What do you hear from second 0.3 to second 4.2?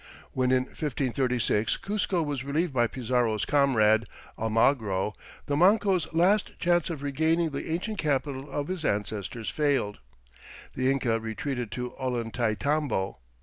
When in 1536 Cuzco was relieved by Pizarro's comrade,